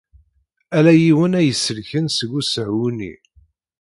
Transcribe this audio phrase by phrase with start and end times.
[0.77, 3.13] Ala yiwen ay iselken seg usehwu-nni.